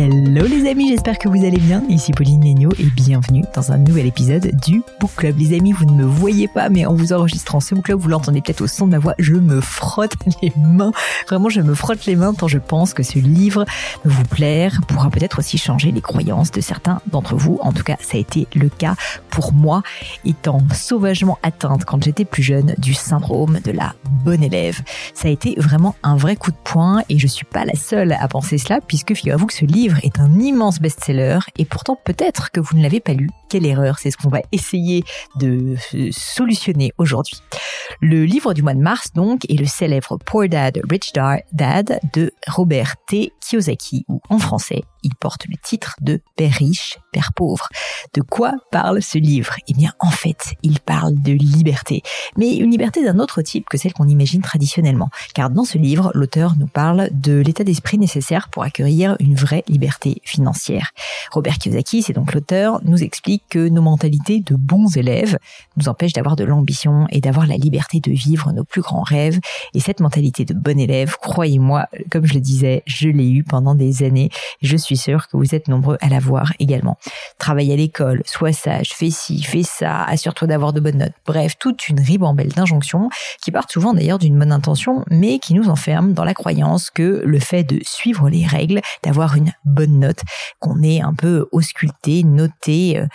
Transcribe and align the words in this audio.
Hello 0.00 0.46
les 0.46 0.70
amis, 0.70 0.90
j'espère 0.90 1.18
que 1.18 1.28
vous 1.28 1.44
allez 1.44 1.58
bien. 1.58 1.82
Ici 1.88 2.12
Pauline 2.12 2.44
Léniaud 2.44 2.70
et 2.78 2.84
bienvenue 2.84 3.42
dans 3.52 3.72
un 3.72 3.78
nouvel 3.78 4.06
épisode 4.06 4.48
du 4.64 4.80
Book 5.00 5.10
Club. 5.16 5.36
Les 5.36 5.58
amis, 5.58 5.72
vous 5.72 5.86
ne 5.86 5.90
me 5.90 6.04
voyez 6.04 6.46
pas, 6.46 6.68
mais 6.68 6.86
en 6.86 6.94
vous 6.94 7.12
enregistrant 7.12 7.58
ce 7.58 7.74
Book 7.74 7.86
Club, 7.86 7.98
vous 7.98 8.08
l'entendez 8.08 8.40
peut-être 8.40 8.60
au 8.60 8.68
son 8.68 8.86
de 8.86 8.92
ma 8.92 9.00
voix, 9.00 9.14
je 9.18 9.34
me 9.34 9.60
frotte 9.60 10.12
les 10.42 10.52
mains. 10.56 10.92
Vraiment, 11.26 11.48
je 11.48 11.60
me 11.62 11.74
frotte 11.74 12.06
les 12.06 12.14
mains 12.14 12.32
tant 12.32 12.46
je 12.46 12.58
pense 12.58 12.94
que 12.94 13.02
ce 13.02 13.18
livre 13.18 13.64
vous 14.04 14.22
plaire, 14.22 14.80
pourra 14.86 15.10
peut-être 15.10 15.40
aussi 15.40 15.58
changer 15.58 15.90
les 15.90 16.00
croyances 16.00 16.52
de 16.52 16.60
certains 16.60 17.00
d'entre 17.10 17.34
vous. 17.34 17.58
En 17.60 17.72
tout 17.72 17.82
cas, 17.82 17.96
ça 17.98 18.18
a 18.18 18.20
été 18.20 18.46
le 18.54 18.68
cas 18.68 18.94
pour 19.30 19.52
moi, 19.52 19.82
étant 20.24 20.60
sauvagement 20.74 21.38
atteinte 21.42 21.84
quand 21.84 22.04
j'étais 22.04 22.24
plus 22.24 22.44
jeune 22.44 22.76
du 22.78 22.94
syndrome 22.94 23.58
de 23.64 23.72
la 23.72 23.94
bonne 24.24 24.44
élève. 24.44 24.80
Ça 25.12 25.26
a 25.26 25.30
été 25.32 25.56
vraiment 25.58 25.96
un 26.04 26.16
vrai 26.16 26.36
coup 26.36 26.52
de 26.52 26.56
poing 26.62 27.02
et 27.08 27.18
je 27.18 27.26
suis 27.26 27.44
pas 27.44 27.64
la 27.64 27.74
seule 27.74 28.12
à 28.12 28.28
penser 28.28 28.58
cela 28.58 28.80
puisque 28.80 29.14
figurez-vous 29.14 29.46
que 29.46 29.54
ce 29.54 29.64
livre 29.64 29.87
est 30.02 30.20
un 30.20 30.38
immense 30.38 30.80
best-seller 30.80 31.38
et 31.56 31.64
pourtant 31.64 31.98
peut-être 32.02 32.50
que 32.50 32.60
vous 32.60 32.76
ne 32.76 32.82
l'avez 32.82 33.00
pas 33.00 33.12
lu. 33.12 33.28
Quelle 33.48 33.66
erreur 33.66 33.98
C'est 33.98 34.10
ce 34.10 34.16
qu'on 34.16 34.28
va 34.28 34.40
essayer 34.52 35.04
de 35.36 35.76
solutionner 36.10 36.92
aujourd'hui. 36.98 37.40
Le 38.00 38.24
livre 38.24 38.54
du 38.54 38.62
mois 38.62 38.74
de 38.74 38.80
mars 38.80 39.12
donc 39.12 39.44
est 39.50 39.58
le 39.58 39.66
célèbre 39.66 40.18
Poor 40.24 40.48
Dad, 40.48 40.80
Rich 40.88 41.12
Dad 41.52 41.98
de 42.12 42.32
Robert 42.46 42.94
T. 43.08 43.32
Kiyosaki 43.40 44.04
ou 44.08 44.20
en 44.28 44.38
français 44.38 44.84
il 45.02 45.14
porte 45.14 45.46
le 45.48 45.56
titre 45.62 45.96
de 46.00 46.20
Père 46.36 46.52
riche, 46.52 46.98
Père 47.12 47.32
pauvre. 47.34 47.68
De 48.14 48.20
quoi 48.20 48.52
parle 48.70 49.02
ce 49.02 49.18
livre? 49.18 49.54
Eh 49.66 49.74
bien, 49.74 49.92
en 50.00 50.10
fait, 50.10 50.54
il 50.62 50.80
parle 50.80 51.14
de 51.14 51.32
liberté, 51.32 52.02
mais 52.36 52.56
une 52.56 52.70
liberté 52.70 53.02
d'un 53.02 53.18
autre 53.18 53.40
type 53.42 53.66
que 53.68 53.78
celle 53.78 53.92
qu'on 53.94 54.08
imagine 54.08 54.42
traditionnellement. 54.42 55.08
Car 55.34 55.50
dans 55.50 55.64
ce 55.64 55.78
livre, 55.78 56.10
l'auteur 56.14 56.54
nous 56.58 56.66
parle 56.66 57.08
de 57.12 57.40
l'état 57.40 57.64
d'esprit 57.64 57.98
nécessaire 57.98 58.48
pour 58.48 58.62
accueillir 58.64 59.16
une 59.20 59.34
vraie 59.34 59.64
liberté 59.68 60.20
financière. 60.24 60.90
Robert 61.32 61.58
Kiyosaki, 61.58 62.02
c'est 62.02 62.12
donc 62.12 62.34
l'auteur, 62.34 62.80
nous 62.84 63.02
explique 63.02 63.44
que 63.48 63.68
nos 63.68 63.82
mentalités 63.82 64.40
de 64.40 64.54
bons 64.54 64.96
élèves 64.96 65.38
nous 65.76 65.88
empêchent 65.88 66.12
d'avoir 66.12 66.36
de 66.36 66.44
l'ambition 66.44 67.06
et 67.10 67.20
d'avoir 67.20 67.46
la 67.46 67.56
liberté 67.56 67.87
de 67.96 68.12
vivre 68.12 68.52
nos 68.52 68.64
plus 68.64 68.82
grands 68.82 69.02
rêves. 69.02 69.38
Et 69.74 69.80
cette 69.80 70.00
mentalité 70.00 70.44
de 70.44 70.54
bon 70.54 70.78
élève, 70.78 71.16
croyez-moi, 71.20 71.86
comme 72.10 72.26
je 72.26 72.34
le 72.34 72.40
disais, 72.40 72.82
je 72.86 73.08
l'ai 73.08 73.30
eu 73.30 73.42
pendant 73.42 73.74
des 73.74 74.02
années. 74.02 74.30
Je 74.62 74.76
suis 74.76 74.96
sûr 74.96 75.28
que 75.28 75.36
vous 75.36 75.54
êtes 75.54 75.68
nombreux 75.68 75.96
à 76.00 76.08
l'avoir 76.08 76.52
également. 76.58 76.98
Travaille 77.38 77.72
à 77.72 77.76
l'école, 77.76 78.22
sois 78.26 78.52
sage, 78.52 78.90
fais 78.92 79.10
ci, 79.10 79.42
fais 79.42 79.62
ça, 79.62 80.04
assure-toi 80.04 80.48
d'avoir 80.48 80.72
de 80.72 80.80
bonnes 80.80 80.98
notes. 80.98 81.12
Bref, 81.26 81.54
toute 81.58 81.88
une 81.88 82.00
ribambelle 82.00 82.48
d'injonctions 82.48 83.08
qui 83.42 83.50
partent 83.50 83.72
souvent 83.72 83.94
d'ailleurs 83.94 84.18
d'une 84.18 84.38
bonne 84.38 84.52
intention, 84.52 85.04
mais 85.10 85.38
qui 85.38 85.54
nous 85.54 85.68
enferment 85.68 86.12
dans 86.12 86.24
la 86.24 86.34
croyance 86.34 86.90
que 86.90 87.22
le 87.24 87.38
fait 87.38 87.64
de 87.64 87.80
suivre 87.82 88.28
les 88.28 88.46
règles, 88.46 88.80
d'avoir 89.02 89.36
une 89.36 89.52
bonne 89.64 89.98
note, 89.98 90.20
qu'on 90.60 90.82
est 90.82 91.00
un 91.00 91.14
peu 91.14 91.48
ausculté, 91.52 92.22
noté, 92.24 92.98
euh, 92.98 93.06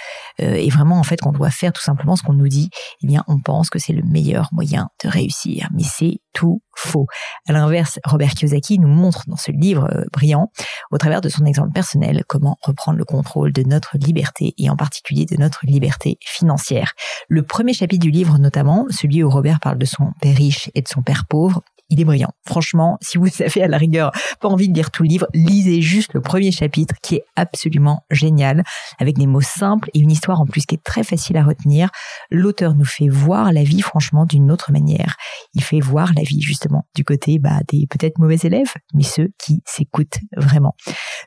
euh, 0.41 0.56
et 0.56 0.69
vraiment 0.69 1.00
en 1.00 1.03
fait 1.03 1.19
qu'on 1.22 1.31
doit 1.31 1.51
faire 1.51 1.73
tout 1.73 1.81
simplement 1.81 2.16
ce 2.16 2.23
qu'on 2.23 2.33
nous 2.33 2.47
dit, 2.47 2.69
eh 3.03 3.07
bien 3.07 3.23
on 3.28 3.39
pense 3.39 3.69
que 3.69 3.79
c'est 3.79 3.94
le 3.94 4.03
meilleur 4.03 4.50
moyen 4.51 4.62
de 4.63 5.09
réussir. 5.09 5.69
Mais 5.74 5.84
c'est 5.84 6.19
tout 6.34 6.62
faux. 6.75 7.06
À 7.47 7.53
l'inverse, 7.53 8.00
Robert 8.06 8.31
Kiyosaki 8.31 8.79
nous 8.79 8.88
montre 8.88 9.24
dans 9.28 9.38
ce 9.38 9.51
livre 9.51 9.88
euh, 9.94 10.06
brillant, 10.12 10.51
au 10.91 10.97
travers 10.97 11.22
de 11.22 11.29
son 11.29 11.46
exemple 11.46 11.72
personnel, 11.72 12.24
comment 12.28 12.57
reprendre 12.62 12.97
le 12.97 13.06
contrôle 13.06 13.53
de 13.53 13.63
notre 13.63 13.97
liberté 13.97 14.53
et 14.57 14.69
en 14.69 14.75
particulier 14.75 15.25
de 15.25 15.35
notre 15.38 15.66
liberté 15.66 16.18
financière. 16.22 16.94
Le 17.28 17.44
premier 17.44 17.74
chapitre 17.74 18.01
du 18.01 18.12
livre 18.12 18.38
notamment, 18.40 18.85
celui 18.90 19.24
où 19.24 19.29
Robert 19.29 19.59
parle 19.59 19.78
de 19.78 19.85
son 19.85 20.12
père 20.22 20.35
riche 20.35 20.69
et 20.74 20.81
de 20.81 20.88
son 20.88 21.03
père 21.03 21.25
pauvre, 21.30 21.62
il 21.89 21.99
est 21.99 22.05
brillant. 22.05 22.31
Franchement, 22.45 22.97
si 23.01 23.17
vous 23.17 23.27
avez 23.39 23.63
à 23.63 23.67
la 23.67 23.77
rigueur 23.77 24.11
pas 24.39 24.47
envie 24.47 24.69
de 24.69 24.73
lire 24.73 24.91
tout 24.91 25.03
le 25.03 25.09
livre, 25.09 25.27
lisez 25.33 25.81
juste 25.81 26.13
le 26.13 26.21
premier 26.21 26.51
chapitre 26.51 26.95
qui 27.01 27.16
est 27.16 27.25
absolument 27.35 28.03
génial, 28.09 28.63
avec 28.99 29.17
des 29.17 29.27
mots 29.27 29.41
simples 29.41 29.89
et 29.94 29.99
une 29.99 30.11
histoire 30.11 30.41
en 30.41 30.45
plus 30.45 30.66
qui 30.66 30.75
est 30.75 30.83
très 30.83 31.03
facile 31.03 31.38
à 31.38 31.44
retenir. 31.44 31.89
L'auteur 32.31 32.73
nous 32.75 32.85
fait 32.85 33.09
voir 33.09 33.51
la 33.51 33.63
vie 33.63 33.81
franchement 33.81 34.25
d'une 34.25 34.51
autre 34.51 34.71
manière. 34.71 35.16
Il 35.53 35.63
fait 35.63 35.79
voir 35.79 36.11
la 36.16 36.23
vie 36.23 36.41
justement 36.41 36.85
du 36.95 37.03
côté 37.03 37.38
bah, 37.39 37.59
des 37.69 37.85
peut-être 37.88 38.17
mauvais 38.17 38.38
élèves, 38.44 38.73
mais 38.94 39.03
ceux 39.03 39.29
qui 39.38 39.61
s'écoutent 39.65 40.19
vraiment. 40.35 40.75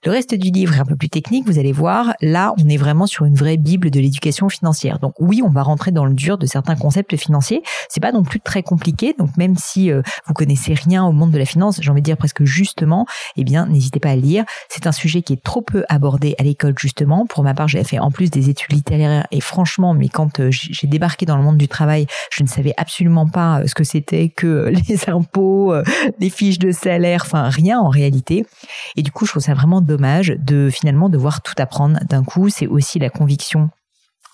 Le 0.04 0.10
reste 0.10 0.34
du 0.34 0.50
livre 0.50 0.74
est 0.74 0.80
un 0.80 0.84
peu 0.84 0.96
plus 0.96 1.08
technique, 1.08 1.46
vous 1.46 1.58
allez 1.58 1.72
voir. 1.72 2.14
Là, 2.20 2.54
on 2.58 2.68
est 2.68 2.76
vraiment 2.76 3.06
sur 3.06 3.24
une 3.24 3.34
vraie 3.34 3.56
bible 3.56 3.90
de 3.90 4.00
l'éducation 4.00 4.48
financière. 4.48 4.98
Donc 4.98 5.14
oui, 5.20 5.42
on 5.44 5.50
va 5.50 5.62
rentrer 5.62 5.92
dans 5.92 6.04
le 6.04 6.14
dur 6.14 6.38
de 6.38 6.46
certains 6.46 6.76
concepts 6.76 7.16
financiers. 7.16 7.62
C'est 7.88 8.00
pas 8.00 8.12
non 8.12 8.22
plus 8.22 8.40
très 8.40 8.62
compliqué. 8.62 9.14
Donc 9.18 9.36
même 9.36 9.56
si 9.56 9.90
euh, 9.90 10.02
vous 10.26 10.34
connaissez 10.34 10.45
connaissez 10.46 10.74
rien 10.74 11.04
au 11.04 11.10
monde 11.10 11.32
de 11.32 11.38
la 11.38 11.44
finance, 11.44 11.80
j'ai 11.82 11.90
envie 11.90 12.02
de 12.02 12.04
dire 12.04 12.16
presque 12.16 12.44
justement, 12.44 13.04
eh 13.34 13.42
bien, 13.42 13.66
n'hésitez 13.66 13.98
pas 13.98 14.10
à 14.10 14.14
lire. 14.14 14.44
C'est 14.68 14.86
un 14.86 14.92
sujet 14.92 15.20
qui 15.20 15.32
est 15.32 15.42
trop 15.42 15.60
peu 15.60 15.84
abordé 15.88 16.36
à 16.38 16.44
l'école, 16.44 16.74
justement. 16.78 17.26
Pour 17.26 17.42
ma 17.42 17.52
part, 17.52 17.66
j'ai 17.66 17.82
fait 17.82 17.98
en 17.98 18.12
plus 18.12 18.30
des 18.30 18.48
études 18.48 18.72
littéraires 18.72 19.26
et 19.32 19.40
franchement, 19.40 19.92
mais 19.92 20.08
quand 20.08 20.38
euh, 20.38 20.50
j'ai 20.52 20.86
débarqué 20.86 21.26
dans 21.26 21.36
le 21.36 21.42
monde 21.42 21.56
du 21.56 21.66
travail, 21.66 22.06
je 22.30 22.44
ne 22.44 22.48
savais 22.48 22.74
absolument 22.76 23.26
pas 23.26 23.58
euh, 23.58 23.66
ce 23.66 23.74
que 23.74 23.82
c'était 23.82 24.28
que 24.28 24.46
euh, 24.46 24.72
les 24.88 25.10
impôts, 25.10 25.74
les 26.20 26.30
fiches 26.30 26.60
de 26.60 26.70
salaire, 26.70 27.22
enfin, 27.24 27.48
rien 27.48 27.80
en 27.80 27.88
réalité. 27.88 28.46
Et 28.94 29.02
du 29.02 29.10
coup, 29.10 29.26
je 29.26 29.32
trouve 29.32 29.42
ça 29.42 29.54
vraiment 29.54 29.80
dommage 29.80 30.28
de 30.38 30.70
finalement 30.70 31.08
devoir 31.08 31.42
tout 31.42 31.54
apprendre 31.58 31.98
d'un 32.08 32.22
coup. 32.22 32.50
C'est 32.50 32.68
aussi 32.68 33.00
la 33.00 33.10
conviction 33.10 33.70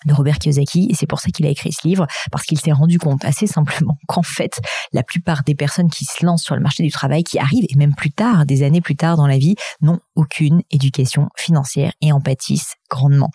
de 0.07 0.13
Robert 0.13 0.39
Kiyosaki 0.39 0.89
et 0.91 0.95
c'est 0.95 1.07
pour 1.07 1.21
ça 1.21 1.31
qu'il 1.31 1.47
a 1.47 1.51
écrit 1.51 1.73
ce 1.73 1.87
livre 1.87 2.07
parce 2.31 2.45
qu'il 2.45 2.59
s'est 2.59 2.73
rendu 2.73 2.99
compte 2.99 3.25
assez 3.25 3.47
simplement 3.47 3.97
qu'en 4.09 4.23
fait 4.23 4.61
la 4.93 5.03
plupart 5.03 5.43
des 5.45 5.55
personnes 5.55 5.91
qui 5.91 6.05
se 6.05 6.25
lancent 6.25 6.43
sur 6.43 6.55
le 6.55 6.63
marché 6.63 6.83
du 6.83 6.91
travail 6.91 7.25
qui 7.25 7.39
arrivent 7.39 7.67
et 7.69 7.77
même 7.77 7.95
plus 7.95 8.11
tard 8.11 8.47
des 8.47 8.63
années 8.63 8.81
plus 8.81 8.97
tard 8.97 9.17
dans 9.17 9.27
la 9.27 9.39
vie 9.39 9.57
n'ont 9.81 10.01
aucune 10.15 10.63
éducation 10.71 11.29
financière 11.37 11.93
et 12.01 12.13
en 12.13 12.21
pâtissent 12.21 12.75
grandement. 12.91 13.31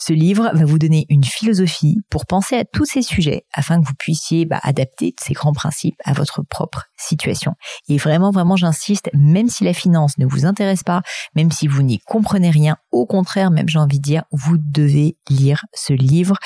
Ce 0.00 0.12
livre 0.12 0.50
va 0.52 0.64
vous 0.64 0.78
donner 0.78 1.06
une 1.08 1.24
philosophie 1.24 1.98
pour 2.10 2.26
penser 2.26 2.56
à 2.56 2.64
tous 2.64 2.84
ces 2.84 3.02
sujets 3.02 3.44
afin 3.52 3.80
que 3.80 3.86
vous 3.86 3.94
puissiez 3.94 4.44
bah, 4.44 4.60
adapter 4.62 5.14
ces 5.20 5.32
grands 5.32 5.52
principes 5.52 6.00
à 6.04 6.12
votre 6.12 6.42
propre 6.42 6.86
situation. 6.96 7.54
Et 7.88 7.98
vraiment, 7.98 8.30
vraiment, 8.30 8.56
j'insiste, 8.56 9.10
même 9.14 9.48
si 9.48 9.64
la 9.64 9.72
finance 9.72 10.18
ne 10.18 10.26
vous 10.26 10.46
intéresse 10.46 10.82
pas, 10.82 11.02
même 11.34 11.50
si 11.50 11.66
vous 11.66 11.82
n'y 11.82 11.98
comprenez 11.98 12.50
rien, 12.50 12.76
au 12.92 13.06
contraire, 13.06 13.50
même 13.50 13.68
j'ai 13.68 13.78
envie 13.78 13.98
de 13.98 14.04
dire, 14.04 14.24
vous 14.32 14.56
devez 14.58 15.16
lire 15.28 15.64
ce 15.74 15.92
livre. 15.92 16.36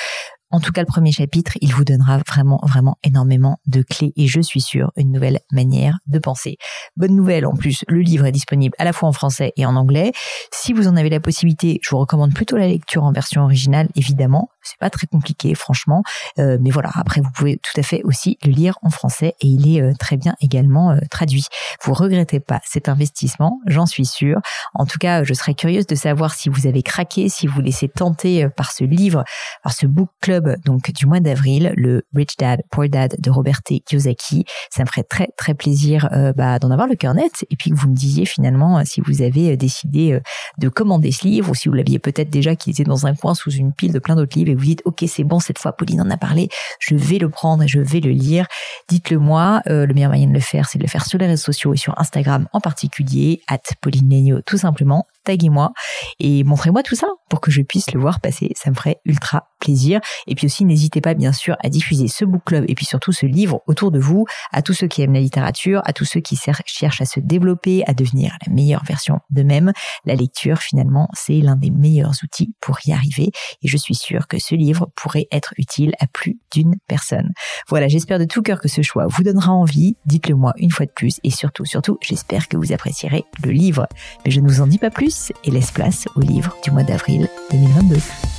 En 0.53 0.59
tout 0.59 0.73
cas, 0.73 0.81
le 0.81 0.87
premier 0.87 1.13
chapitre, 1.13 1.53
il 1.61 1.73
vous 1.73 1.85
donnera 1.85 2.19
vraiment, 2.27 2.59
vraiment 2.65 2.97
énormément 3.05 3.59
de 3.67 3.83
clés 3.83 4.13
et 4.17 4.27
je 4.27 4.41
suis 4.41 4.61
sûre 4.61 4.91
une 4.97 5.13
nouvelle 5.13 5.39
manière 5.53 5.99
de 6.09 6.19
penser. 6.19 6.57
Bonne 6.97 7.15
nouvelle, 7.15 7.47
en 7.47 7.55
plus, 7.55 7.85
le 7.87 8.01
livre 8.01 8.27
est 8.27 8.33
disponible 8.33 8.75
à 8.79 8.85
la 8.85 8.93
fois 8.93 9.09
en 9.09 9.13
français 9.13 9.53
et 9.57 9.65
en 9.65 9.77
anglais. 9.77 10.11
Si 10.53 10.73
vous 10.73 10.89
en 10.89 10.97
avez 10.97 11.09
la 11.09 11.21
possibilité, 11.21 11.79
je 11.83 11.91
vous 11.91 11.99
recommande 11.99 12.35
plutôt 12.35 12.57
la 12.57 12.67
lecture 12.67 13.05
en 13.05 13.13
version 13.13 13.43
originale, 13.43 13.89
évidemment. 13.95 14.49
C'est 14.63 14.79
pas 14.79 14.91
très 14.91 15.07
compliqué 15.07 15.55
franchement, 15.55 16.03
euh, 16.39 16.59
mais 16.61 16.71
voilà. 16.71 16.91
Après, 16.95 17.21
vous 17.21 17.31
pouvez 17.31 17.59
tout 17.59 17.79
à 17.79 17.83
fait 17.83 18.03
aussi 18.05 18.39
le 18.45 18.53
lire 18.53 18.79
en 18.83 18.91
français 18.91 19.35
et 19.41 19.47
il 19.47 19.77
est 19.77 19.83
euh, 19.83 19.93
très 19.99 20.17
bien 20.17 20.35
également 20.41 20.97
traduit. 21.11 21.45
Vous 21.85 21.95
regrettez 21.95 22.41
pas 22.41 22.61
cet 22.65 22.89
investissement, 22.89 23.61
j'en 23.67 23.87
suis 23.87 24.07
sûre. 24.07 24.41
En 24.75 24.87
tout 24.87 24.99
cas, 24.99 25.25
je 25.25 25.35
serais 25.35 25.55
curieuse 25.55 25.87
de 25.87 25.95
savoir 25.95 26.35
si 26.35 26.49
vous 26.49 26.67
avez 26.67 26.83
craqué, 26.83 27.29
si 27.29 27.47
vous 27.47 27.61
laissez 27.61 27.89
tenter 27.89 28.49
par 28.49 28.73
ce 28.73 28.85
livre, 28.85 29.25
par 29.63 29.73
ce 29.73 29.87
book 29.87 30.11
club 30.21 30.57
donc 30.65 30.91
du 30.93 31.07
mois 31.07 31.21
d'avril, 31.21 31.73
le 31.77 32.05
Rich 32.15 32.37
Dad 32.39 32.63
Poor 32.71 32.89
Dad 32.89 33.17
de 33.19 33.31
Robert 33.31 33.61
Kiyosaki. 33.63 34.45
Ça 34.71 34.83
me 34.83 34.89
ferait 34.89 35.05
très 35.05 35.29
très 35.37 35.55
plaisir 35.55 36.09
bah, 36.37 36.59
d'en 36.59 36.71
avoir 36.71 36.89
le 36.89 36.97
cœur 36.97 37.15
net 37.15 37.45
et 37.51 37.57
puis 37.57 37.71
que 37.71 37.77
vous 37.77 37.89
me 37.89 37.97
disiez 37.97 38.27
finalement 38.27 38.85
si 38.85 39.01
vous 39.01 39.23
avez 39.23 39.57
décidé 39.57 40.21
de 40.61 40.69
commander 40.69 41.11
ce 41.11 41.27
livre 41.27 41.51
ou 41.51 41.55
si 41.55 41.69
vous 41.69 41.75
l'aviez 41.75 41.99
peut-être 41.99 42.31
déjà 42.31 42.55
qui 42.55 42.71
était 42.71 42.85
dans 42.85 43.07
un 43.07 43.15
coin 43.15 43.35
sous 43.35 43.51
une 43.51 43.73
pile 43.73 43.93
de 43.93 43.99
plein 43.99 44.15
d'autres 44.15 44.39
livres 44.39 44.51
et 44.51 44.55
vous 44.55 44.65
dites 44.65 44.83
ok 44.85 45.05
c'est 45.09 45.25
bon 45.25 45.41
cette 45.41 45.59
fois 45.59 45.73
Pauline 45.73 46.01
en 46.03 46.11
a 46.11 46.17
parlé, 46.17 46.49
je 46.79 46.95
vais 46.95 47.19
le 47.19 47.29
prendre 47.29 47.67
je 47.67 47.81
vais 47.81 48.01
le 48.01 48.11
lire. 48.11 48.47
Dites-le 48.89 49.19
moi. 49.19 49.63
Euh, 49.69 49.87
le 49.87 49.95
meilleur 49.95 50.11
moyen 50.11 50.29
de 50.29 50.33
le 50.33 50.41
faire 50.41 50.69
c'est 50.69 50.79
de 50.79 50.85
le 50.85 50.89
faire 50.89 51.05
sur 51.05 51.19
les 51.19 51.27
réseaux 51.27 51.45
sociaux 51.45 51.75
et 51.75 51.77
sur 51.77 51.99
Instagram 51.99 52.47
en 52.53 52.61
particulier 52.61 53.43
at 53.49 53.59
Pauline 53.81 54.09
Legno 54.11 54.41
tout 54.43 54.59
simplement 54.59 55.07
taguez-moi 55.25 55.73
et 56.19 56.45
montrez-moi 56.45 56.83
tout 56.83 56.95
ça 56.95 57.07
pour 57.29 57.41
que 57.41 57.51
je 57.51 57.63
puisse 57.63 57.93
le 57.93 58.01
voir 58.01 58.21
passer. 58.21 58.53
Ça 58.57 58.71
me 58.71 58.75
ferait 58.75 59.01
ultra 59.05 59.49
plaisir. 59.61 60.01
Et 60.27 60.35
puis 60.35 60.47
aussi, 60.47 60.65
n'hésitez 60.65 61.01
pas 61.01 61.15
bien 61.15 61.33
sûr 61.33 61.57
à 61.63 61.69
diffuser 61.69 62.09
ce 62.09 62.25
book 62.25 62.43
club 62.45 62.65
et 62.69 62.75
puis 62.75 62.87
surtout 62.87 63.13
ce 63.13 63.27
livre 63.27 63.61
autour 63.67 63.91
de 63.91 63.99
vous, 63.99 64.27
à 64.53 64.63
tous 64.63 64.73
ceux 64.73 64.89
qui 64.89 65.03
aiment 65.03 65.13
la 65.13 65.21
littérature, 65.21 65.83
à 65.85 65.93
tous 65.93 66.05
ceux 66.05 66.21
qui 66.21 66.37
cherchent 66.37 67.01
à 67.01 67.05
se 67.05 67.21
développer, 67.21 67.85
à 67.87 67.95
devenir 67.95 68.37
la 68.47 68.53
meilleure 68.53 68.85
version 68.85 69.21
d'eux-mêmes. 69.31 69.73
La 70.05 70.15
finalement, 70.59 71.09
c'est 71.13 71.41
l'un 71.41 71.57
des 71.57 71.71
meilleurs 71.71 72.15
outils 72.23 72.55
pour 72.61 72.79
y 72.87 72.93
arriver. 72.93 73.31
Et 73.63 73.69
je 73.69 73.77
suis 73.77 73.95
sûre 73.95 74.27
que 74.27 74.39
ce 74.39 74.55
livre 74.55 74.91
pourrait 74.97 75.27
être 75.31 75.55
utile 75.59 75.93
à 76.01 76.07
plus 76.07 76.39
d'une 76.53 76.77
personne. 76.89 77.31
Voilà, 77.69 77.89
j'espère 77.89 78.19
de 78.19 78.25
tout 78.25 78.43
cœur 78.43 78.61
que 78.61 78.69
ce 78.69 78.83
choix 78.83 79.07
vous 79.07 79.23
donnera 79.23 79.53
envie. 79.53 79.97
Dites-le 80.07 80.35
moi 80.35 80.53
une 80.57 80.71
fois 80.71 80.87
de 80.87 80.93
plus. 80.93 81.21
Et 81.25 81.31
surtout, 81.31 81.65
surtout, 81.65 81.99
j'espère 82.03 82.49
que 82.49 82.57
vous 82.57 82.73
apprécierez 82.73 83.25
le 83.45 83.51
livre. 83.51 83.87
Mais 84.25 84.31
je 84.31 84.41
ne 84.41 84.49
vous 84.49 84.61
en 84.61 84.67
dis 84.67 84.79
pas 84.79 84.91
plus 84.91 85.33
et 85.45 85.51
laisse 85.51 85.71
place 85.71 86.07
au 86.17 86.21
livre 86.21 86.57
du 86.65 86.71
mois 86.71 86.83
d'avril 86.83 87.29
2022. 87.51 88.30